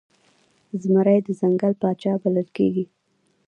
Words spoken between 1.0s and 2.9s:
د ځنګل پاچا بلل کیږي